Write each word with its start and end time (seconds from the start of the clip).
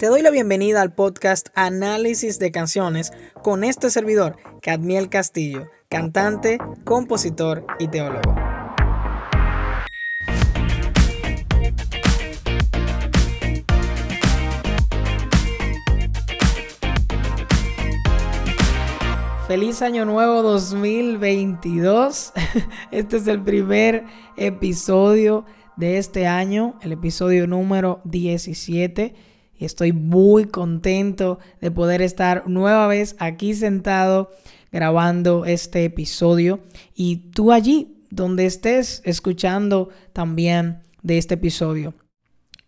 Te 0.00 0.06
doy 0.06 0.22
la 0.22 0.30
bienvenida 0.30 0.80
al 0.80 0.94
podcast 0.94 1.50
Análisis 1.54 2.38
de 2.38 2.50
Canciones 2.50 3.12
con 3.42 3.64
este 3.64 3.90
servidor, 3.90 4.38
Cadmiel 4.62 5.10
Castillo, 5.10 5.68
cantante, 5.90 6.56
compositor 6.84 7.66
y 7.78 7.88
teólogo. 7.88 8.34
Feliz 19.46 19.82
año 19.82 20.06
nuevo 20.06 20.42
2022. 20.42 22.32
Este 22.90 23.18
es 23.18 23.26
el 23.26 23.42
primer 23.42 24.04
episodio 24.38 25.44
de 25.76 25.98
este 25.98 26.26
año, 26.26 26.78
el 26.80 26.92
episodio 26.92 27.46
número 27.46 28.00
17 28.04 29.28
y 29.60 29.66
estoy 29.66 29.92
muy 29.92 30.46
contento 30.46 31.38
de 31.60 31.70
poder 31.70 32.00
estar 32.00 32.48
nueva 32.48 32.86
vez 32.86 33.14
aquí 33.18 33.54
sentado 33.54 34.30
grabando 34.72 35.44
este 35.44 35.84
episodio 35.84 36.60
y 36.94 37.30
tú 37.32 37.52
allí 37.52 37.98
donde 38.10 38.46
estés 38.46 39.02
escuchando 39.04 39.90
también 40.14 40.80
de 41.02 41.18
este 41.18 41.34
episodio. 41.34 41.94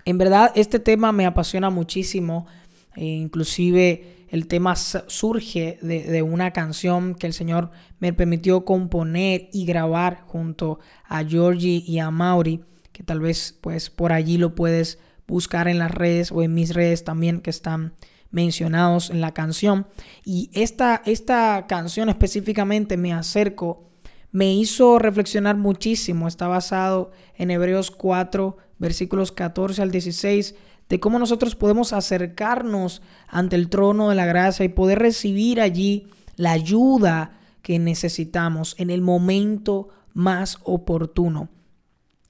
En 0.04 0.18
verdad 0.18 0.52
este 0.54 0.78
tema 0.78 1.12
me 1.12 1.24
apasiona 1.24 1.70
muchísimo, 1.70 2.46
e 2.94 3.06
inclusive 3.06 4.26
el 4.28 4.46
tema 4.46 4.76
surge 4.76 5.78
de, 5.80 6.22
una 6.22 6.52
canción 6.52 7.14
que 7.14 7.26
el 7.26 7.32
Señor 7.32 7.70
me 8.00 8.12
permitió 8.12 8.66
componer 8.66 9.48
y 9.52 9.64
grabar 9.64 10.24
junto 10.26 10.78
a 11.06 11.24
Georgie 11.24 11.82
y 11.86 12.00
a 12.00 12.10
Mauri, 12.10 12.60
que 12.92 13.02
tal 13.02 13.20
vez 13.20 13.56
pues 13.60 13.88
por 13.88 14.12
allí 14.12 14.36
lo 14.36 14.54
puedes 14.54 14.98
buscar 15.26 15.68
en 15.68 15.78
las 15.78 15.90
redes 15.90 16.32
o 16.32 16.42
en 16.42 16.54
mis 16.54 16.74
redes 16.74 17.04
también 17.04 17.40
que 17.40 17.50
están 17.50 17.94
mencionados 18.30 19.10
en 19.10 19.20
la 19.20 19.32
canción. 19.32 19.86
Y 20.24 20.50
esta, 20.52 21.02
esta 21.04 21.66
canción 21.68 22.08
específicamente 22.08 22.96
me 22.96 23.12
acerco, 23.12 23.90
me 24.32 24.52
hizo 24.52 24.98
reflexionar 24.98 25.56
muchísimo. 25.56 26.26
Está 26.26 26.48
basado 26.48 27.12
en 27.36 27.50
Hebreos 27.50 27.90
4, 27.90 28.56
versículos 28.78 29.30
14 29.30 29.82
al 29.82 29.90
16, 29.90 30.54
de 30.88 31.00
cómo 31.00 31.18
nosotros 31.18 31.54
podemos 31.54 31.92
acercarnos 31.92 33.02
ante 33.28 33.56
el 33.56 33.68
trono 33.68 34.08
de 34.08 34.14
la 34.14 34.26
gracia 34.26 34.64
y 34.64 34.70
poder 34.70 34.98
recibir 34.98 35.60
allí 35.60 36.08
la 36.36 36.52
ayuda 36.52 37.38
que 37.62 37.78
necesitamos 37.78 38.74
en 38.78 38.90
el 38.90 39.00
momento 39.02 39.88
más 40.14 40.58
oportuno. 40.64 41.48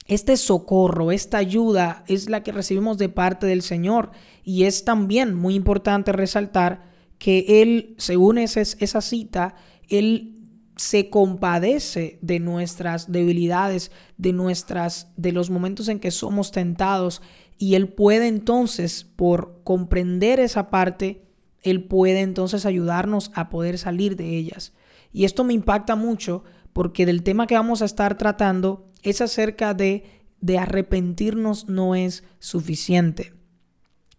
Este 0.05 0.35
socorro, 0.35 1.11
esta 1.11 1.37
ayuda 1.37 2.03
es 2.07 2.29
la 2.29 2.43
que 2.43 2.51
recibimos 2.51 2.97
de 2.97 3.09
parte 3.09 3.47
del 3.47 3.61
Señor 3.61 4.11
y 4.43 4.63
es 4.63 4.83
también 4.83 5.33
muy 5.33 5.55
importante 5.55 6.11
resaltar 6.11 6.91
que 7.17 7.61
Él, 7.61 7.95
según 7.97 8.37
esa, 8.37 9.01
cita, 9.01 9.55
Él 9.87 10.33
se 10.75 11.09
compadece 11.09 12.19
de 12.21 12.39
nuestras 12.39 13.11
debilidades, 13.11 13.91
de 14.17 14.33
nuestras 14.33 15.13
de 15.15 15.31
los 15.31 15.49
momentos 15.49 15.87
en 15.87 15.99
que 15.99 16.11
somos 16.11 16.51
tentados 16.51 17.21
y 17.57 17.75
él 17.75 17.89
puede 17.89 18.27
entonces 18.27 19.05
por 19.15 19.61
comprender 19.63 20.39
esa 20.39 20.67
parte, 20.67 21.23
él 21.61 21.83
puede 21.85 22.21
entonces 22.21 22.65
ayudarnos 22.65 23.31
a 23.35 23.49
poder 23.49 23.77
salir 23.77 24.15
de 24.15 24.35
ellas. 24.35 24.73
Y 25.13 25.25
esto 25.25 25.43
me 25.43 25.53
impacta 25.53 25.95
mucho 25.95 26.43
porque 26.73 27.05
del 27.05 27.23
tema 27.23 27.47
que 27.47 27.55
vamos 27.55 27.81
a 27.81 27.85
estar 27.85 28.17
tratando 28.17 28.91
es 29.03 29.21
acerca 29.21 29.73
de, 29.73 30.03
de 30.41 30.57
arrepentirnos 30.57 31.69
no 31.69 31.95
es 31.95 32.23
suficiente. 32.39 33.33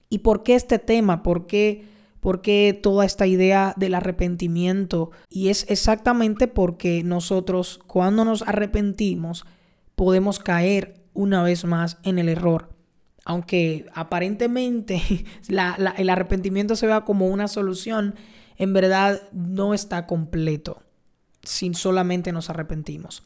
¿Y 0.09 0.19
por 0.19 0.43
qué 0.43 0.55
este 0.55 0.79
tema? 0.79 1.23
¿Por 1.23 1.47
qué, 1.47 1.87
¿Por 2.21 2.41
qué 2.41 2.79
toda 2.81 3.05
esta 3.05 3.27
idea 3.27 3.75
del 3.77 3.95
arrepentimiento? 3.95 5.11
Y 5.29 5.49
es 5.49 5.67
exactamente 5.69 6.47
porque 6.47 7.03
nosotros 7.03 7.81
cuando 7.87 8.25
nos 8.25 8.43
arrepentimos 8.43 9.45
podemos 9.97 10.39
caer 10.39 11.03
una 11.15 11.43
vez 11.43 11.65
más 11.65 11.99
en 12.05 12.19
el 12.19 12.29
error. 12.29 12.71
Aunque 13.25 13.87
aparentemente 13.95 15.01
el 15.49 16.11
arrepentimiento 16.11 16.77
se 16.77 16.87
vea 16.87 17.05
como 17.05 17.27
una 17.29 17.49
solución, 17.49 18.15
en 18.57 18.73
verdad 18.73 19.21
no 19.33 19.75
está 19.75 20.07
completo 20.07 20.83
si 21.43 21.73
solamente 21.75 22.33
nos 22.33 22.51
arrepentimos. 22.51 23.23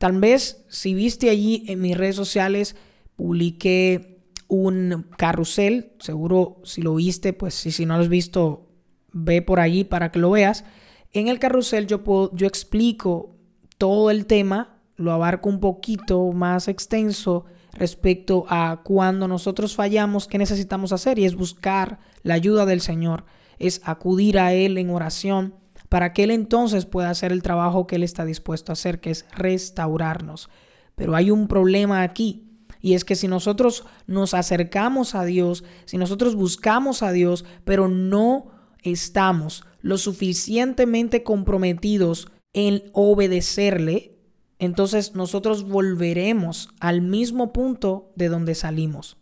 Tal 0.00 0.18
vez 0.18 0.64
si 0.70 0.94
viste 0.94 1.28
allí 1.28 1.62
en 1.68 1.82
mis 1.82 1.94
redes 1.94 2.16
sociales, 2.16 2.74
publiqué 3.16 4.24
un 4.48 5.06
carrusel, 5.18 5.92
seguro 5.98 6.56
si 6.64 6.80
lo 6.80 6.94
viste, 6.94 7.34
pues 7.34 7.52
si, 7.52 7.84
no 7.84 7.98
lo 7.98 8.04
has 8.04 8.08
visto, 8.08 8.66
ve 9.12 9.42
por 9.42 9.60
allí 9.60 9.84
para 9.84 10.10
que 10.10 10.18
lo 10.18 10.30
veas. 10.30 10.64
En 11.12 11.28
el 11.28 11.38
carrusel 11.38 11.86
yo, 11.86 12.02
puedo, 12.02 12.34
yo 12.34 12.46
explico 12.46 13.36
todo 13.76 14.10
el 14.10 14.24
tema, 14.24 14.80
lo 14.96 15.12
abarco 15.12 15.50
un 15.50 15.60
poquito 15.60 16.32
más 16.32 16.68
extenso 16.68 17.44
respecto 17.74 18.46
a 18.48 18.80
cuando 18.82 19.28
nosotros 19.28 19.76
fallamos, 19.76 20.26
qué 20.26 20.38
necesitamos 20.38 20.92
hacer 20.92 21.18
y 21.18 21.26
es 21.26 21.34
buscar 21.34 21.98
la 22.22 22.32
ayuda 22.32 22.64
del 22.64 22.80
Señor, 22.80 23.26
es 23.58 23.82
acudir 23.84 24.38
a 24.38 24.54
Él 24.54 24.78
en 24.78 24.88
oración 24.88 25.56
para 25.90 26.12
que 26.12 26.22
Él 26.22 26.30
entonces 26.30 26.86
pueda 26.86 27.10
hacer 27.10 27.32
el 27.32 27.42
trabajo 27.42 27.86
que 27.86 27.96
Él 27.96 28.04
está 28.04 28.24
dispuesto 28.24 28.70
a 28.70 28.74
hacer, 28.74 29.00
que 29.00 29.10
es 29.10 29.26
restaurarnos. 29.32 30.48
Pero 30.94 31.16
hay 31.16 31.32
un 31.32 31.48
problema 31.48 32.02
aquí. 32.02 32.46
Y 32.80 32.94
es 32.94 33.04
que 33.04 33.16
si 33.16 33.26
nosotros 33.26 33.84
nos 34.06 34.32
acercamos 34.32 35.14
a 35.16 35.24
Dios, 35.24 35.64
si 35.84 35.98
nosotros 35.98 36.36
buscamos 36.36 37.02
a 37.02 37.10
Dios, 37.10 37.44
pero 37.64 37.88
no 37.88 38.52
estamos 38.82 39.64
lo 39.82 39.98
suficientemente 39.98 41.24
comprometidos 41.24 42.28
en 42.52 42.84
obedecerle, 42.92 44.16
entonces 44.60 45.16
nosotros 45.16 45.68
volveremos 45.68 46.68
al 46.78 47.02
mismo 47.02 47.52
punto 47.52 48.12
de 48.14 48.28
donde 48.28 48.54
salimos 48.54 49.18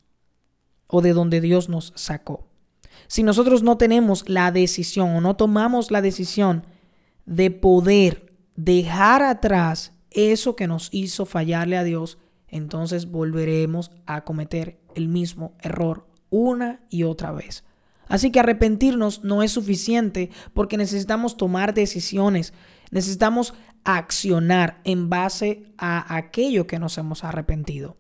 o 0.87 1.01
de 1.01 1.15
donde 1.15 1.41
Dios 1.41 1.71
nos 1.71 1.95
sacó 1.97 2.49
si 3.07 3.23
nosotros 3.23 3.63
no 3.63 3.77
tenemos 3.79 4.29
la 4.29 4.51
decisión 4.53 5.15
o 5.17 5.21
no 5.21 5.37
tomamos 5.37 5.91
la 5.91 6.03
decisión 6.03 6.67
de 7.27 7.51
poder 7.51 8.35
dejar 8.57 9.23
atrás 9.23 9.93
eso 10.11 10.57
que 10.57 10.67
nos 10.67 10.89
hizo 10.93 11.27
fallarle 11.27 11.77
a 11.77 11.85
Dios, 11.85 12.19
entonces 12.49 13.11
volveremos 13.11 13.91
a 14.07 14.25
cometer 14.25 14.81
el 14.95 15.09
mismo 15.09 15.55
error 15.61 16.07
una 16.31 16.81
y 16.91 17.05
otra 17.05 17.33
vez. 17.33 17.65
Así 18.09 18.31
que 18.31 18.41
arrepentirnos 18.41 19.23
no 19.23 19.43
es 19.43 19.53
suficiente 19.53 20.31
porque 20.55 20.77
necesitamos 20.77 21.37
tomar 21.37 21.75
decisiones, 21.75 22.55
necesitamos 22.91 23.55
accionar 23.85 24.81
en 24.85 25.09
base 25.09 25.65
a 25.77 26.17
aquello 26.17 26.67
que 26.67 26.79
nos 26.79 26.97
hemos 26.99 27.25
arrepentido. 27.25 27.97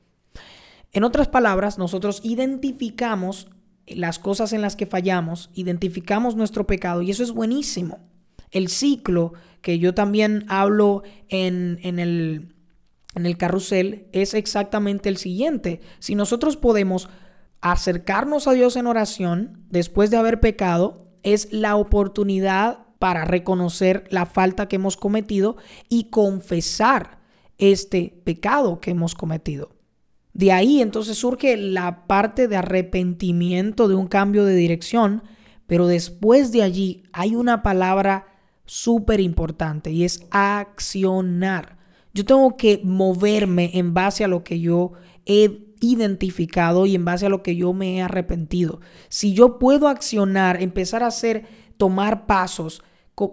En 0.92 1.04
otras 1.04 1.28
palabras, 1.28 1.78
nosotros 1.78 2.20
identificamos 2.24 3.50
las 3.96 4.18
cosas 4.18 4.52
en 4.52 4.62
las 4.62 4.76
que 4.76 4.86
fallamos, 4.86 5.50
identificamos 5.54 6.36
nuestro 6.36 6.66
pecado 6.66 7.02
y 7.02 7.10
eso 7.10 7.22
es 7.22 7.32
buenísimo. 7.32 7.98
El 8.50 8.68
ciclo 8.68 9.34
que 9.60 9.78
yo 9.78 9.94
también 9.94 10.44
hablo 10.48 11.02
en, 11.28 11.78
en, 11.82 11.98
el, 11.98 12.54
en 13.14 13.26
el 13.26 13.36
carrusel 13.36 14.06
es 14.12 14.34
exactamente 14.34 15.08
el 15.08 15.16
siguiente. 15.16 15.80
Si 15.98 16.14
nosotros 16.14 16.56
podemos 16.56 17.08
acercarnos 17.60 18.46
a 18.46 18.52
Dios 18.52 18.76
en 18.76 18.86
oración 18.86 19.64
después 19.70 20.10
de 20.10 20.16
haber 20.16 20.40
pecado, 20.40 21.08
es 21.22 21.52
la 21.52 21.76
oportunidad 21.76 22.86
para 22.98 23.24
reconocer 23.24 24.04
la 24.10 24.26
falta 24.26 24.66
que 24.68 24.76
hemos 24.76 24.96
cometido 24.96 25.56
y 25.88 26.04
confesar 26.04 27.18
este 27.58 28.20
pecado 28.24 28.80
que 28.80 28.92
hemos 28.92 29.14
cometido. 29.14 29.77
De 30.38 30.52
ahí 30.52 30.80
entonces 30.80 31.18
surge 31.18 31.56
la 31.56 32.06
parte 32.06 32.46
de 32.46 32.54
arrepentimiento 32.54 33.88
de 33.88 33.96
un 33.96 34.06
cambio 34.06 34.44
de 34.44 34.54
dirección, 34.54 35.24
pero 35.66 35.88
después 35.88 36.52
de 36.52 36.62
allí 36.62 37.02
hay 37.12 37.34
una 37.34 37.60
palabra 37.64 38.28
súper 38.64 39.18
importante 39.18 39.90
y 39.90 40.04
es 40.04 40.28
accionar. 40.30 41.76
Yo 42.14 42.24
tengo 42.24 42.56
que 42.56 42.80
moverme 42.84 43.72
en 43.74 43.94
base 43.94 44.22
a 44.22 44.28
lo 44.28 44.44
que 44.44 44.60
yo 44.60 44.92
he 45.26 45.74
identificado 45.80 46.86
y 46.86 46.94
en 46.94 47.04
base 47.04 47.26
a 47.26 47.30
lo 47.30 47.42
que 47.42 47.56
yo 47.56 47.72
me 47.72 47.96
he 47.96 48.02
arrepentido. 48.02 48.80
Si 49.08 49.34
yo 49.34 49.58
puedo 49.58 49.88
accionar, 49.88 50.62
empezar 50.62 51.02
a 51.02 51.08
hacer, 51.08 51.46
tomar 51.78 52.26
pasos 52.26 52.84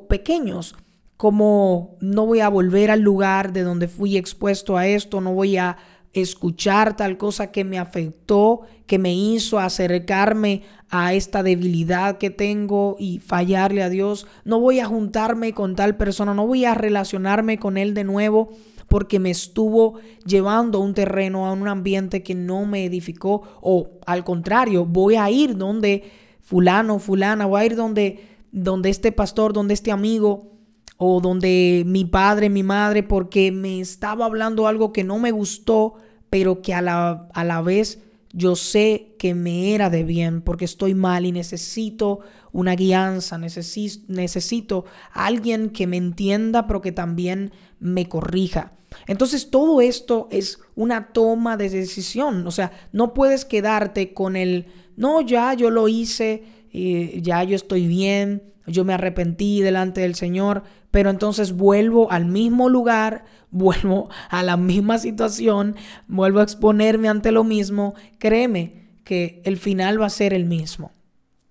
pequeños, 0.10 0.76
como 1.18 1.98
no 2.02 2.26
voy 2.26 2.40
a 2.40 2.50
volver 2.50 2.90
al 2.90 3.02
lugar 3.02 3.54
de 3.54 3.62
donde 3.62 3.88
fui 3.88 4.18
expuesto 4.18 4.76
a 4.76 4.88
esto, 4.88 5.22
no 5.22 5.34
voy 5.36 5.58
a 5.58 5.78
escuchar 6.16 6.96
tal 6.96 7.18
cosa 7.18 7.52
que 7.52 7.64
me 7.64 7.78
afectó, 7.78 8.62
que 8.88 8.98
me 8.98 9.14
hizo 9.14 9.60
acercarme 9.60 10.64
a 10.90 11.14
esta 11.14 11.44
debilidad 11.44 12.18
que 12.18 12.30
tengo 12.30 12.96
y 12.98 13.20
fallarle 13.20 13.84
a 13.84 13.90
Dios. 13.90 14.26
No 14.46 14.60
voy 14.60 14.80
a 14.80 14.86
juntarme 14.86 15.54
con 15.54 15.76
tal 15.76 15.98
persona, 15.98 16.34
no 16.34 16.48
voy 16.48 16.66
a 16.66 16.74
relacionarme 16.74 17.60
con 17.60 17.78
él 17.78 17.94
de 17.94 18.06
nuevo 18.06 18.50
porque 18.88 19.20
me 19.20 19.32
estuvo 19.32 20.00
llevando 20.26 20.78
a 20.78 20.82
un 20.82 20.94
terreno, 20.94 21.48
a 21.48 21.54
un 21.54 21.68
ambiente 21.68 22.24
que 22.24 22.34
no 22.36 22.66
me 22.66 22.86
edificó 22.86 23.44
o 23.62 24.00
al 24.06 24.24
contrario, 24.24 24.86
voy 24.86 25.16
a 25.16 25.30
ir 25.30 25.58
donde 25.58 26.04
fulano, 26.42 27.00
fulana, 27.00 27.46
voy 27.46 27.62
a 27.62 27.66
ir 27.66 27.76
donde, 27.76 28.24
donde 28.52 28.90
este 28.90 29.12
pastor, 29.12 29.52
donde 29.52 29.74
este 29.74 29.92
amigo 29.92 30.52
o 30.98 31.20
donde 31.20 31.84
mi 31.86 32.06
padre, 32.06 32.50
mi 32.50 32.64
madre, 32.64 33.04
porque 33.04 33.52
me 33.52 33.82
estaba 33.82 34.26
hablando 34.26 34.68
algo 34.68 34.94
que 34.94 35.04
no 35.04 35.20
me 35.20 35.32
gustó, 35.32 35.96
pero 36.36 36.62
que 36.62 36.74
a 36.74 36.82
la, 36.82 37.30
a 37.34 37.46
la 37.46 37.62
vez 37.62 38.00
yo 38.34 38.58
sé 38.58 39.16
que 39.18 39.34
me 39.34 39.74
era 39.74 39.90
de 39.90 40.04
bien 40.04 40.42
porque 40.42 40.66
estoy 40.66 40.94
mal 40.94 41.26
y 41.26 41.32
necesito 41.32 42.20
una 42.52 42.76
guianza, 42.76 43.38
necesito, 43.38 44.04
necesito 44.10 44.84
alguien 45.14 45.70
que 45.70 45.88
me 45.88 45.96
entienda, 45.96 46.68
pero 46.68 46.82
que 46.82 46.92
también 46.92 47.54
me 47.80 48.10
corrija. 48.10 48.74
Entonces 49.08 49.50
todo 49.50 49.80
esto 49.80 50.28
es 50.30 50.60
una 50.76 51.14
toma 51.14 51.56
de 51.56 51.70
decisión, 51.70 52.46
o 52.46 52.52
sea, 52.52 52.74
no 52.92 53.14
puedes 53.14 53.46
quedarte 53.46 54.14
con 54.14 54.36
el, 54.36 54.66
no, 54.98 55.22
ya 55.22 55.54
yo 55.54 55.70
lo 55.70 55.88
hice, 55.88 56.44
eh, 56.74 57.18
ya 57.22 57.46
yo 57.46 57.56
estoy 57.56 57.88
bien, 57.88 58.44
yo 58.68 58.84
me 58.84 58.94
arrepentí 58.94 59.62
delante 59.62 60.02
del 60.02 60.16
Señor, 60.16 60.64
pero 60.96 61.10
entonces 61.10 61.52
vuelvo 61.58 62.10
al 62.10 62.26
mismo 62.26 62.70
lugar, 62.70 63.26
vuelvo 63.52 64.10
a 64.30 64.44
la 64.44 64.56
misma 64.56 64.98
situación, 64.98 65.76
vuelvo 66.08 66.40
a 66.40 66.44
exponerme 66.44 67.10
ante 67.10 67.34
lo 67.34 67.44
mismo, 67.44 67.96
créeme 68.18 68.94
que 69.04 69.42
el 69.44 69.58
final 69.58 70.02
va 70.02 70.06
a 70.06 70.10
ser 70.10 70.34
el 70.34 70.46
mismo. 70.46 70.94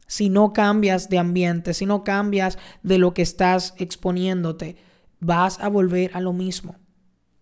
Si 0.07 0.31
no 0.31 0.55
cambias 0.55 1.11
de 1.11 1.19
ambiente, 1.19 1.75
si 1.75 1.85
no 1.85 2.05
cambias 2.05 2.57
de 2.83 2.97
lo 2.97 3.13
que 3.13 3.21
estás 3.21 3.75
exponiéndote, 3.77 4.77
vas 5.21 5.61
a 5.61 5.69
volver 5.69 6.13
a 6.15 6.21
lo 6.21 6.33
mismo. 6.33 6.77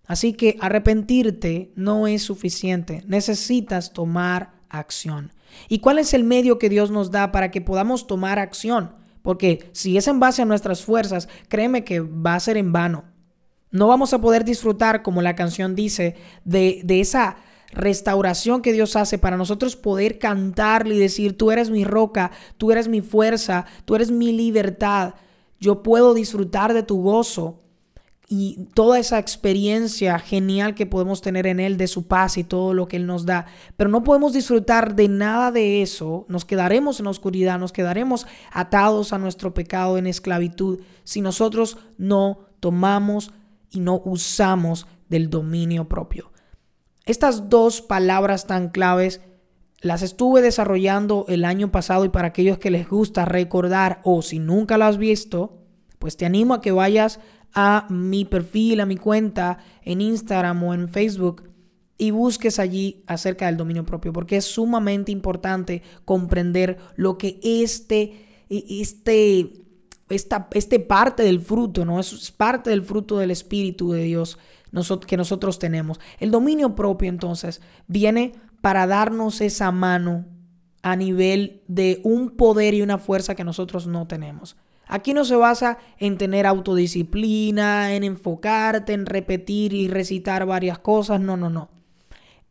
Así 0.05 0.33
que 0.33 0.57
arrepentirte 0.61 1.73
no 1.77 2.09
es 2.09 2.25
suficiente, 2.25 3.05
necesitas 3.07 3.93
tomar 3.93 4.55
acción. 4.71 5.33
¿Y 5.69 5.79
cuál 5.79 6.01
es 6.01 6.15
el 6.15 6.25
medio 6.25 6.59
que 6.59 6.69
Dios 6.69 6.91
nos 6.91 7.13
da 7.13 7.31
para 7.31 7.53
que 7.53 7.61
podamos 7.61 8.09
tomar 8.09 8.41
acción? 8.41 9.02
Porque 9.23 9.71
si 9.73 9.97
es 9.97 10.09
en 10.09 10.21
base 10.21 10.43
a 10.43 10.47
nuestras 10.47 10.85
fuerzas, 10.85 11.29
créeme 11.49 11.85
que 11.85 12.01
va 12.01 12.35
a 12.35 12.41
ser 12.41 12.57
en 12.57 12.73
vano. 12.73 13.05
No 13.71 13.89
vamos 13.89 14.13
a 14.13 14.21
poder 14.21 14.45
disfrutar, 14.45 15.03
como 15.03 15.23
la 15.23 15.35
canción 15.35 15.75
dice, 15.75 16.17
de, 16.45 16.83
de 16.85 17.01
esa 17.01 17.37
restauración 17.73 18.61
que 18.61 18.73
Dios 18.73 18.97
hace 18.97 19.19
para 19.19 19.37
nosotros 19.37 19.77
poder 19.77 20.19
cantarle 20.19 20.97
y 20.97 20.99
decir, 20.99 21.39
tú 21.39 21.51
eres 21.51 21.71
mi 21.71 21.85
roca, 21.85 22.31
tú 22.59 22.71
eres 22.71 22.89
mi 22.89 23.01
fuerza, 23.01 23.65
tú 23.85 23.95
eres 23.95 24.11
mi 24.11 24.33
libertad. 24.33 25.15
Yo 25.59 25.83
puedo 25.83 26.13
disfrutar 26.13 26.75
de 26.75 26.83
tu 26.83 27.01
gozo 27.01 27.62
y 28.29 28.69
toda 28.75 28.99
esa 28.99 29.19
experiencia 29.19 30.19
genial 30.19 30.75
que 30.75 30.87
podemos 30.87 31.21
tener 31.21 31.47
en 31.47 31.61
Él, 31.61 31.77
de 31.77 31.87
su 31.87 32.07
paz 32.07 32.39
y 32.39 32.45
todo 32.45 32.73
lo 32.73 32.89
que 32.89 32.97
Él 32.97 33.07
nos 33.07 33.27
da. 33.27 33.47
Pero 33.77 33.91
no 33.91 34.05
podemos 34.05 34.33
disfrutar 34.33 34.95
de 34.95 35.09
nada 35.09 35.51
de 35.53 35.83
eso, 35.83 36.25
nos 36.29 36.45
quedaremos 36.45 36.99
en 36.99 37.05
la 37.05 37.11
oscuridad, 37.11 37.59
nos 37.59 37.73
quedaremos 37.73 38.27
atados 38.51 39.13
a 39.13 39.19
nuestro 39.19 39.53
pecado 39.53 39.99
en 39.99 40.07
esclavitud 40.07 40.81
si 41.05 41.21
nosotros 41.21 41.79
no 41.99 42.47
tomamos 42.61 43.33
y 43.71 43.81
no 43.81 44.01
usamos 44.05 44.87
del 45.09 45.29
dominio 45.29 45.89
propio. 45.89 46.33
Estas 47.05 47.51
dos 47.51 47.83
palabras 47.83 48.47
tan 48.47 48.71
claves 48.71 49.21
las 49.81 50.03
estuve 50.03 50.41
desarrollando 50.41 51.27
el 51.29 51.45
año 51.45 51.73
pasado 51.73 52.05
y 52.05 52.09
para 52.09 52.29
aquellos 52.29 52.59
que 52.59 52.71
les 52.71 52.89
gusta 52.89 53.25
recordar 53.25 54.01
o 54.05 54.23
si 54.23 54.39
nunca 54.39 54.79
las 54.79 54.91
has 54.91 54.99
visto, 54.99 55.59
pues 55.99 56.17
te 56.17 56.25
animo 56.25 56.55
a 56.55 56.61
que 56.61 56.71
vayas 56.71 57.19
a 57.55 57.87
mi 57.91 58.25
perfil, 58.25 58.81
a 58.81 58.87
mi 58.87 58.97
cuenta 58.97 59.59
en 59.83 60.01
Instagram 60.01 60.63
o 60.65 60.75
en 60.75 60.89
Facebook 60.89 61.51
y 61.99 62.11
busques 62.11 62.59
allí 62.59 63.05
acerca 63.07 63.47
del 63.47 63.57
dominio 63.57 63.85
propio, 63.85 64.13
porque 64.13 64.37
es 64.37 64.45
sumamente 64.45 65.13
importante 65.13 65.83
comprender 66.05 66.79
lo 66.97 67.19
que 67.19 67.39
este, 67.43 68.45
e, 68.49 68.65
este, 68.81 69.53
esta 70.09 70.49
este 70.53 70.81
parte 70.81 71.23
del 71.23 71.41
fruto, 71.41 71.85
¿no? 71.85 72.01
Es 72.01 72.31
parte 72.31 72.71
del 72.71 72.83
fruto 72.83 73.19
del 73.19 73.31
Espíritu 73.31 73.93
de 73.93 74.05
Dios 74.05 74.39
que 75.07 75.17
nosotros 75.17 75.59
tenemos. 75.59 76.01
El 76.19 76.31
dominio 76.31 76.75
propio 76.75 77.09
entonces 77.09 77.61
viene 77.87 78.33
para 78.61 78.87
darnos 78.87 79.41
esa 79.41 79.71
mano 79.71 80.25
a 80.83 80.97
nivel 80.97 81.63
de 81.69 82.01
un 82.05 82.31
poder 82.31 82.75
y 82.75 82.83
una 82.83 82.99
fuerza 82.99 83.35
que 83.35 83.45
nosotros 83.45 83.87
no 83.87 84.07
tenemos. 84.07 84.57
Aquí 84.93 85.15
no 85.15 85.25
se 85.25 85.37
basa 85.37 85.79
en 85.97 86.19
tener 86.19 86.47
autodisciplina, 86.47 87.95
en 87.95 88.05
enfocarte, 88.05 88.93
en 88.93 89.07
repetir 89.07 89.73
y 89.73 89.89
recitar 89.89 90.45
varias 90.45 90.81
cosas. 90.81 91.19
No, 91.19 91.39
no, 91.39 91.49
no. 91.49 91.71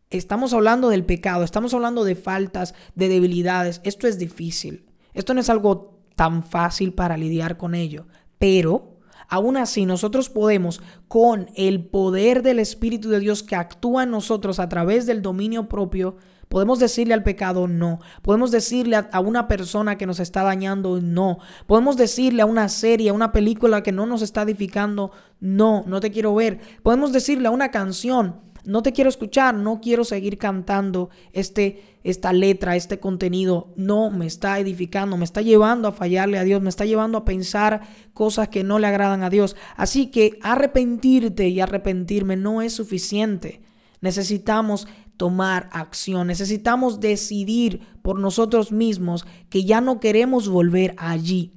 Estamos 0.10 0.52
hablando 0.52 0.90
del 0.90 1.06
pecado, 1.06 1.44
estamos 1.44 1.72
hablando 1.76 2.04
de 2.04 2.16
faltas, 2.16 2.74
de 2.96 3.10
debilidades. 3.10 3.80
Esto 3.84 4.08
es 4.08 4.18
difícil. 4.18 4.88
Esto 5.14 5.36
no 5.36 5.42
es 5.42 5.52
algo 5.52 6.00
tan 6.16 6.42
fácil 6.42 6.96
para 6.96 7.16
lidiar 7.16 7.58
con 7.58 7.76
ello. 7.76 8.08
Pero 8.40 8.98
aún 9.30 9.56
así 9.56 9.86
nosotros 9.86 10.32
podemos, 10.32 10.82
con 11.08 11.48
el 11.56 11.86
poder 11.86 12.42
del 12.42 12.58
Espíritu 12.58 13.10
de 13.10 13.20
Dios 13.20 13.44
que 13.44 13.56
actúa 13.56 14.02
en 14.02 14.10
nosotros 14.10 14.58
a 14.58 14.68
través 14.68 15.06
del 15.06 15.22
dominio 15.22 15.70
propio, 15.70 16.18
Podemos 16.52 16.80
decirle 16.80 17.14
al 17.14 17.24
pecado 17.24 17.70
no. 17.70 18.02
Podemos 18.22 18.52
decirle 18.52 18.98
a, 18.98 19.20
una 19.22 19.48
persona 19.48 19.98
que 19.98 20.06
nos 20.06 20.20
está 20.20 20.44
dañando 20.44 21.00
no. 21.00 21.38
Podemos 21.66 21.96
decirle 21.96 22.42
a 22.42 22.46
una 22.46 22.68
serie, 22.68 23.10
a 23.10 23.14
una 23.14 23.32
película 23.32 23.84
que 23.84 23.94
no 23.94 24.06
nos 24.06 24.22
está 24.22 24.42
edificando 24.42 25.12
no, 25.40 25.86
no 25.88 26.02
te 26.02 26.12
quiero 26.12 26.36
ver. 26.36 26.60
Podemos 26.84 27.14
decirle 27.14 27.48
a 27.48 27.52
una 27.52 27.72
canción 27.72 28.52
no 28.64 28.84
te 28.84 28.92
quiero 28.92 29.10
escuchar, 29.10 29.56
no 29.56 29.80
quiero 29.82 30.04
seguir 30.04 30.38
cantando 30.38 31.10
este, 31.34 31.98
esta 32.04 32.34
letra, 32.34 32.76
este 32.76 33.00
contenido, 33.00 33.74
no 33.76 34.12
me 34.12 34.28
está 34.28 34.60
edificando, 34.60 35.18
me 35.18 35.26
está 35.26 35.42
llevando 35.42 35.88
a 35.88 35.94
fallarle 35.94 36.38
a 36.38 36.44
Dios, 36.44 36.62
me 36.62 36.70
está 36.70 36.86
llevando 36.86 37.18
a 37.18 37.26
pensar 37.26 37.82
cosas 38.14 38.50
que 38.50 38.64
no 38.64 38.78
le 38.78 38.88
agradan 38.88 39.24
a 39.24 39.30
Dios. 39.30 39.56
Así 39.78 40.08
que 40.08 40.38
arrepentirte 40.44 41.48
y 41.48 41.60
arrepentirme 41.60 42.36
no 42.36 42.62
es 42.62 42.74
suficiente. 42.74 43.62
Necesitamos 44.02 44.88
tomar 45.22 45.70
acción. 45.72 46.26
Necesitamos 46.26 47.00
decidir 47.00 47.82
por 48.02 48.18
nosotros 48.18 48.72
mismos 48.72 49.28
que 49.52 49.66
ya 49.66 49.80
no 49.80 50.00
queremos 50.00 50.50
volver 50.50 50.96
allí. 50.98 51.54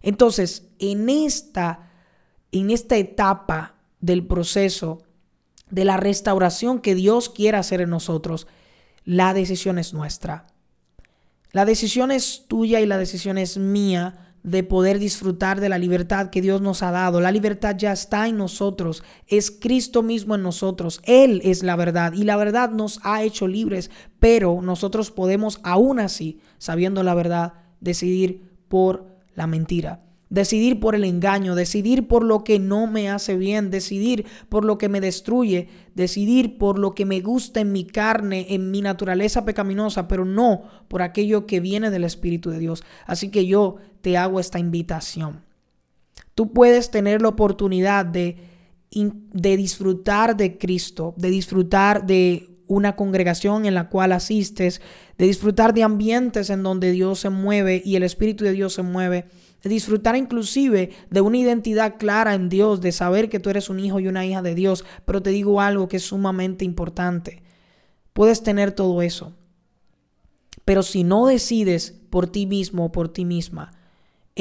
Entonces, 0.00 0.70
en 0.78 1.10
esta, 1.10 1.90
en 2.52 2.70
esta 2.70 2.96
etapa 2.96 3.74
del 4.00 4.26
proceso 4.26 5.02
de 5.68 5.84
la 5.84 5.98
restauración 5.98 6.80
que 6.80 6.94
Dios 6.94 7.28
quiere 7.28 7.58
hacer 7.58 7.82
en 7.82 7.90
nosotros, 7.90 8.46
la 9.04 9.34
decisión 9.34 9.78
es 9.78 9.92
nuestra. 9.92 10.46
La 11.52 11.66
decisión 11.66 12.10
es 12.10 12.46
tuya 12.48 12.80
y 12.80 12.86
la 12.86 12.96
decisión 12.96 13.36
es 13.36 13.58
mía 13.58 14.29
de 14.42 14.62
poder 14.62 14.98
disfrutar 14.98 15.60
de 15.60 15.68
la 15.68 15.78
libertad 15.78 16.30
que 16.30 16.40
Dios 16.40 16.60
nos 16.60 16.82
ha 16.82 16.90
dado. 16.90 17.20
La 17.20 17.32
libertad 17.32 17.76
ya 17.76 17.92
está 17.92 18.28
en 18.28 18.36
nosotros, 18.36 19.02
es 19.26 19.50
Cristo 19.50 20.02
mismo 20.02 20.34
en 20.34 20.42
nosotros. 20.42 21.00
Él 21.04 21.40
es 21.44 21.62
la 21.62 21.76
verdad 21.76 22.12
y 22.12 22.24
la 22.24 22.36
verdad 22.36 22.70
nos 22.70 23.00
ha 23.02 23.22
hecho 23.22 23.46
libres, 23.48 23.90
pero 24.18 24.60
nosotros 24.62 25.10
podemos 25.10 25.60
aún 25.62 26.00
así, 26.00 26.40
sabiendo 26.58 27.02
la 27.02 27.14
verdad, 27.14 27.54
decidir 27.80 28.50
por 28.68 29.06
la 29.34 29.46
mentira 29.46 30.02
decidir 30.30 30.78
por 30.78 30.94
el 30.94 31.04
engaño, 31.04 31.56
decidir 31.56 32.06
por 32.06 32.24
lo 32.24 32.44
que 32.44 32.60
no 32.60 32.86
me 32.86 33.10
hace 33.10 33.36
bien, 33.36 33.70
decidir 33.70 34.24
por 34.48 34.64
lo 34.64 34.78
que 34.78 34.88
me 34.88 35.00
destruye, 35.00 35.68
decidir 35.94 36.56
por 36.56 36.78
lo 36.78 36.94
que 36.94 37.04
me 37.04 37.20
gusta 37.20 37.60
en 37.60 37.72
mi 37.72 37.84
carne, 37.84 38.46
en 38.50 38.70
mi 38.70 38.80
naturaleza 38.80 39.44
pecaminosa, 39.44 40.06
pero 40.06 40.24
no 40.24 40.62
por 40.88 41.02
aquello 41.02 41.46
que 41.46 41.58
viene 41.58 41.90
del 41.90 42.04
Espíritu 42.04 42.50
de 42.50 42.60
Dios. 42.60 42.84
Así 43.06 43.30
que 43.30 43.46
yo 43.46 43.76
te 44.00 44.16
hago 44.16 44.38
esta 44.38 44.60
invitación. 44.60 45.44
Tú 46.36 46.52
puedes 46.52 46.92
tener 46.92 47.20
la 47.22 47.28
oportunidad 47.28 48.06
de, 48.06 48.36
de 48.92 49.56
disfrutar 49.56 50.36
de 50.36 50.58
Cristo, 50.58 51.12
de 51.16 51.28
disfrutar 51.28 52.06
de 52.06 52.46
una 52.68 52.94
congregación 52.94 53.66
en 53.66 53.74
la 53.74 53.88
cual 53.88 54.12
asistes, 54.12 54.80
de 55.18 55.26
disfrutar 55.26 55.74
de 55.74 55.82
ambientes 55.82 56.50
en 56.50 56.62
donde 56.62 56.92
Dios 56.92 57.18
se 57.18 57.30
mueve 57.30 57.82
y 57.84 57.96
el 57.96 58.04
Espíritu 58.04 58.44
de 58.44 58.52
Dios 58.52 58.74
se 58.74 58.82
mueve 58.82 59.26
de 59.62 59.70
disfrutar 59.70 60.16
inclusive 60.16 60.90
de 61.10 61.20
una 61.20 61.38
identidad 61.38 61.96
clara 61.98 62.34
en 62.34 62.48
Dios, 62.48 62.80
de 62.80 62.92
saber 62.92 63.28
que 63.28 63.40
tú 63.40 63.50
eres 63.50 63.70
un 63.70 63.80
hijo 63.80 64.00
y 64.00 64.08
una 64.08 64.24
hija 64.24 64.42
de 64.42 64.54
Dios. 64.54 64.84
Pero 65.04 65.22
te 65.22 65.30
digo 65.30 65.60
algo 65.60 65.88
que 65.88 65.98
es 65.98 66.04
sumamente 66.04 66.64
importante. 66.64 67.42
Puedes 68.12 68.42
tener 68.42 68.72
todo 68.72 69.02
eso. 69.02 69.34
Pero 70.64 70.82
si 70.82 71.04
no 71.04 71.26
decides 71.26 71.94
por 72.10 72.26
ti 72.26 72.46
mismo 72.46 72.86
o 72.86 72.92
por 72.92 73.08
ti 73.08 73.24
misma, 73.24 73.72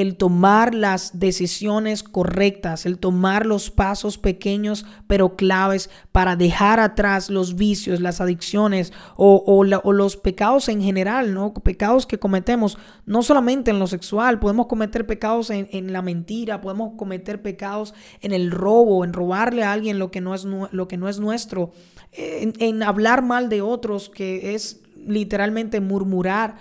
el 0.01 0.15
tomar 0.15 0.73
las 0.73 1.19
decisiones 1.19 2.03
correctas, 2.03 2.85
el 2.85 2.97
tomar 2.97 3.45
los 3.45 3.69
pasos 3.69 4.17
pequeños 4.17 4.85
pero 5.07 5.35
claves 5.35 5.89
para 6.11 6.35
dejar 6.35 6.79
atrás 6.79 7.29
los 7.29 7.55
vicios, 7.55 7.99
las 7.99 8.21
adicciones 8.21 8.93
o, 9.17 9.63
los 9.63 10.15
pecados 10.15 10.69
en 10.69 10.81
general, 10.81 11.33
¿no? 11.33 11.53
Pecados 11.53 12.05
que 12.05 12.17
cometemos, 12.17 12.77
no 13.05 13.23
solamente 13.23 13.71
en 13.71 13.79
lo 13.79 13.87
sexual, 13.87 14.39
podemos 14.39 14.67
cometer 14.67 15.05
pecados 15.05 15.49
en, 15.49 15.91
la 15.91 16.01
mentira, 16.01 16.61
podemos 16.61 16.93
cometer 16.95 17.41
pecados 17.41 17.93
en 18.21 18.31
el 18.31 18.51
robo, 18.51 19.03
en 19.03 19.11
robarle 19.11 19.63
a 19.63 19.73
alguien 19.73 19.99
lo 19.99 20.11
que 20.11 20.21
no 20.21 20.33
es, 20.33 20.45
lo 20.45 20.87
que 20.87 20.97
no 20.97 21.09
es 21.09 21.19
nuestro, 21.19 21.71
en, 22.13 22.53
en 22.59 22.83
hablar 22.83 23.21
mal 23.21 23.49
de 23.49 23.61
otros, 23.61 24.09
que 24.09 24.55
es 24.55 24.81
literalmente 24.95 25.81
murmurar. 25.81 26.55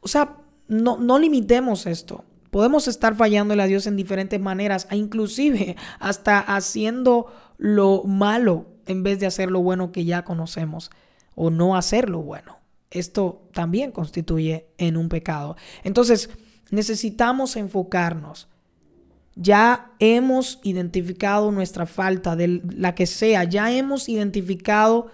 O 0.00 0.08
sea, 0.08 0.36
no, 0.68 0.96
no 0.96 1.18
limitemos 1.18 1.86
esto. 1.86 2.24
Podemos 2.50 2.88
estar 2.88 3.14
fallándole 3.14 3.62
a 3.62 3.66
Dios 3.66 3.86
en 3.86 3.96
diferentes 3.96 4.40
maneras, 4.40 4.86
e 4.90 4.96
inclusive 4.96 5.76
hasta 5.98 6.40
haciendo 6.40 7.26
lo 7.58 8.02
malo 8.04 8.66
en 8.86 9.02
vez 9.02 9.20
de 9.20 9.26
hacer 9.26 9.50
lo 9.50 9.60
bueno 9.60 9.92
que 9.92 10.04
ya 10.04 10.24
conocemos 10.24 10.90
o 11.34 11.50
no 11.50 11.76
hacer 11.76 12.10
lo 12.10 12.22
bueno. 12.22 12.58
Esto 12.90 13.48
también 13.52 13.92
constituye 13.92 14.66
en 14.78 14.96
un 14.96 15.08
pecado. 15.08 15.56
Entonces, 15.84 16.30
necesitamos 16.70 17.56
enfocarnos. 17.56 18.48
Ya 19.36 19.92
hemos 20.00 20.58
identificado 20.64 21.52
nuestra 21.52 21.86
falta 21.86 22.34
de 22.34 22.60
la 22.76 22.94
que 22.94 23.06
sea, 23.06 23.44
ya 23.44 23.70
hemos 23.72 24.08
identificado 24.08 25.06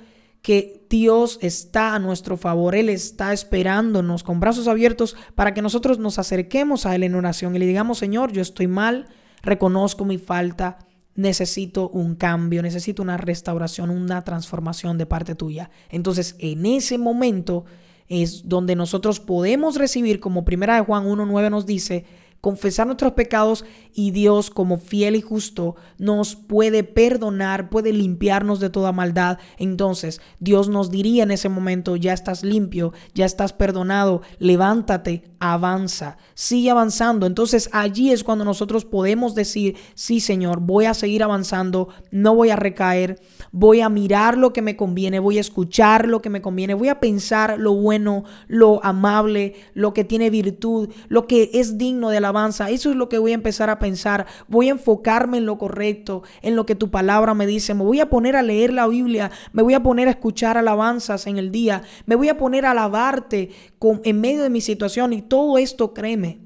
que 0.47 0.87
Dios 0.89 1.41
está 1.43 1.97
a 1.97 1.99
nuestro 1.99 2.37
favor, 2.37 2.77
Él 2.77 2.89
está 2.89 3.33
esperándonos 3.33 4.23
con 4.23 4.39
brazos 4.39 4.69
abiertos 4.69 5.17
para 5.35 5.53
que 5.53 5.61
nosotros 5.61 5.99
nos 5.99 6.21
acerquemos 6.21 6.87
a 6.87 6.95
Él 6.95 7.03
en 7.03 7.17
oración 7.17 7.57
y 7.57 7.59
le 7.59 7.67
digamos, 7.67 7.99
Señor, 7.99 8.31
yo 8.31 8.43
estoy 8.43 8.69
mal, 8.69 9.09
reconozco 9.43 10.05
mi 10.05 10.19
falta, 10.19 10.79
necesito 11.17 11.89
un 11.89 12.15
cambio, 12.15 12.63
necesito 12.63 13.03
una 13.03 13.17
restauración, 13.17 13.91
una 13.91 14.23
transformación 14.23 14.99
de 14.99 15.07
parte 15.07 15.35
tuya. 15.35 15.69
Entonces, 15.91 16.37
en 16.39 16.65
ese 16.65 16.97
momento 16.97 17.65
es 18.07 18.49
donde 18.49 18.77
nosotros 18.77 19.19
podemos 19.19 19.75
recibir, 19.75 20.21
como 20.21 20.45
primera 20.45 20.77
de 20.77 20.83
Juan 20.83 21.07
1.9 21.07 21.51
nos 21.51 21.67
dice, 21.67 22.05
confesar 22.47 22.87
nuestros 22.87 23.15
pecados 23.15 23.65
y 23.93 24.13
Dios 24.13 24.51
como 24.51 24.79
fiel 24.79 25.17
y 25.17 25.21
justo 25.21 25.75
nos 25.99 26.37
puede 26.37 26.85
perdonar, 26.85 27.71
puede 27.71 27.93
limpiarnos 27.93 28.61
de 28.61 28.71
toda 28.71 28.93
maldad. 28.93 29.39
Entonces 29.59 30.21
Dios 30.39 30.69
nos 30.69 30.93
diría 30.93 31.25
en 31.25 31.33
ese 31.33 31.49
momento, 31.49 31.97
ya 31.97 32.13
estás 32.13 32.45
limpio, 32.45 32.93
ya 33.15 33.25
estás 33.25 33.53
perdonado, 33.53 34.23
levántate, 34.39 35.25
avanza, 35.41 36.19
sigue 36.35 36.71
avanzando. 36.71 37.27
Entonces 37.27 37.69
allí 37.73 38.13
es 38.13 38.23
cuando 38.23 38.45
nosotros 38.45 38.85
podemos 38.85 39.35
decir, 39.35 39.75
sí 39.97 40.21
Señor, 40.21 40.61
voy 40.61 40.85
a 40.85 40.95
seguir 40.95 41.25
avanzando, 41.25 41.89
no 42.13 42.37
voy 42.37 42.51
a 42.51 42.57
recaer, 42.57 43.21
voy 43.51 43.81
a 43.81 43.89
mirar 43.89 44.39
lo 44.39 44.53
que 44.53 44.63
me 44.63 44.77
conviene, 44.77 45.19
voy 45.19 45.39
a 45.39 45.41
escuchar 45.41 46.07
lo 46.07 46.23
que 46.23 46.31
me 46.31 46.43
conviene, 46.43 46.75
voy 46.75 46.91
a 46.91 47.01
pensar 47.01 47.59
lo 47.59 47.75
bueno, 47.75 48.23
lo 48.47 48.85
amable, 48.85 49.57
lo 49.75 49.93
que 49.93 50.05
tiene 50.05 50.31
virtud, 50.31 50.91
lo 51.09 51.27
que 51.27 51.51
es 51.55 51.77
digno 51.77 52.11
de 52.11 52.21
eso 52.69 52.91
es 52.91 52.97
lo 52.97 53.09
que 53.09 53.19
voy 53.19 53.33
a 53.33 53.35
empezar 53.35 53.71
a 53.71 53.79
pensar. 53.79 54.27
Voy 54.49 54.69
a 54.69 54.73
enfocarme 54.73 55.39
en 55.39 55.47
lo 55.47 55.59
correcto, 55.59 56.23
en 56.43 56.57
lo 56.57 56.67
que 56.67 56.75
tu 56.75 56.91
palabra 56.91 57.35
me 57.35 57.47
dice. 57.47 57.75
Me 57.75 57.85
voy 57.85 58.01
a 58.01 58.11
poner 58.11 58.37
a 58.37 58.43
leer 58.43 58.73
la 58.73 58.87
Biblia. 58.87 59.31
Me 59.53 59.63
voy 59.63 59.75
a 59.75 59.83
poner 59.83 60.09
a 60.09 60.13
escuchar 60.13 60.59
alabanzas 60.59 61.27
en 61.27 61.39
el 61.39 61.51
día. 61.51 61.83
Me 62.07 62.15
voy 62.15 62.29
a 62.29 62.39
poner 62.39 62.67
a 62.67 62.73
alabarte 62.73 63.51
con, 63.79 64.01
en 64.05 64.21
medio 64.21 64.43
de 64.43 64.51
mi 64.51 64.61
situación. 64.61 65.13
Y 65.13 65.23
todo 65.23 65.59
esto, 65.59 65.95
créeme, 65.95 66.41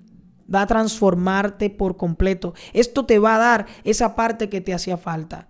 va 0.52 0.62
a 0.62 0.66
transformarte 0.66 1.70
por 1.70 1.96
completo. 1.96 2.54
Esto 2.72 3.06
te 3.06 3.18
va 3.18 3.36
a 3.36 3.38
dar 3.38 3.66
esa 3.84 4.14
parte 4.14 4.48
que 4.48 4.60
te 4.60 4.74
hacía 4.74 4.96
falta. 4.96 5.48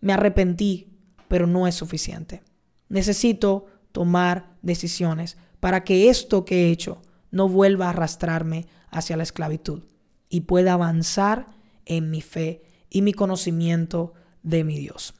Me 0.00 0.12
arrepentí, 0.12 0.88
pero 1.28 1.46
no 1.46 1.66
es 1.66 1.74
suficiente. 1.74 2.42
Necesito 2.88 3.66
tomar 3.92 4.56
decisiones 4.62 5.36
para 5.60 5.84
que 5.84 6.08
esto 6.08 6.44
que 6.44 6.66
he 6.66 6.70
hecho 6.70 7.02
no 7.30 7.48
vuelva 7.48 7.86
a 7.86 7.90
arrastrarme 7.90 8.66
hacia 8.90 9.16
la 9.16 9.22
esclavitud 9.22 9.82
y 10.28 10.42
pueda 10.42 10.74
avanzar 10.74 11.46
en 11.86 12.10
mi 12.10 12.20
fe 12.20 12.62
y 12.90 13.02
mi 13.02 13.12
conocimiento 13.12 14.14
de 14.42 14.64
mi 14.64 14.78
Dios. 14.78 15.14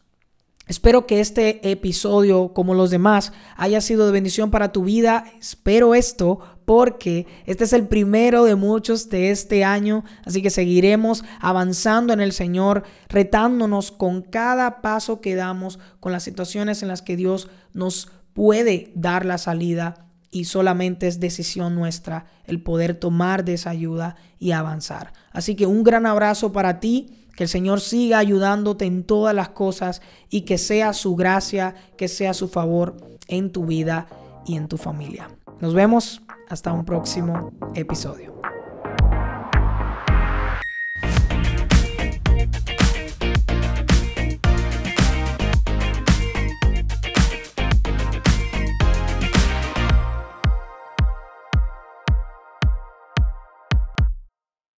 Espero 0.68 1.06
que 1.06 1.20
este 1.20 1.70
episodio, 1.70 2.52
como 2.52 2.74
los 2.74 2.90
demás, 2.90 3.32
haya 3.56 3.80
sido 3.80 4.04
de 4.04 4.12
bendición 4.12 4.50
para 4.50 4.70
tu 4.70 4.84
vida. 4.84 5.24
Espero 5.40 5.94
esto 5.94 6.40
porque 6.66 7.26
este 7.46 7.64
es 7.64 7.72
el 7.72 7.88
primero 7.88 8.44
de 8.44 8.54
muchos 8.54 9.08
de 9.08 9.30
este 9.30 9.64
año, 9.64 10.04
así 10.26 10.42
que 10.42 10.50
seguiremos 10.50 11.24
avanzando 11.40 12.12
en 12.12 12.20
el 12.20 12.32
Señor, 12.32 12.82
retándonos 13.08 13.90
con 13.90 14.20
cada 14.20 14.82
paso 14.82 15.22
que 15.22 15.34
damos, 15.34 15.78
con 16.00 16.12
las 16.12 16.22
situaciones 16.22 16.82
en 16.82 16.88
las 16.88 17.00
que 17.00 17.16
Dios 17.16 17.48
nos 17.72 18.10
puede 18.34 18.92
dar 18.94 19.24
la 19.24 19.38
salida 19.38 20.07
y 20.30 20.44
solamente 20.44 21.06
es 21.06 21.20
decisión 21.20 21.74
nuestra 21.74 22.26
el 22.44 22.62
poder 22.62 22.94
tomar 22.94 23.44
de 23.44 23.54
esa 23.54 23.70
ayuda 23.70 24.16
y 24.38 24.52
avanzar. 24.52 25.12
Así 25.32 25.54
que 25.54 25.66
un 25.66 25.82
gran 25.82 26.06
abrazo 26.06 26.52
para 26.52 26.80
ti, 26.80 27.26
que 27.34 27.44
el 27.44 27.48
Señor 27.48 27.80
siga 27.80 28.18
ayudándote 28.18 28.84
en 28.84 29.04
todas 29.04 29.34
las 29.34 29.50
cosas 29.50 30.02
y 30.28 30.42
que 30.42 30.58
sea 30.58 30.92
su 30.92 31.14
gracia, 31.16 31.74
que 31.96 32.08
sea 32.08 32.34
su 32.34 32.48
favor 32.48 32.96
en 33.28 33.52
tu 33.52 33.66
vida 33.66 34.08
y 34.46 34.56
en 34.56 34.68
tu 34.68 34.76
familia. 34.76 35.28
Nos 35.60 35.74
vemos 35.74 36.22
hasta 36.48 36.72
un 36.72 36.84
próximo 36.84 37.52
episodio. 37.74 38.40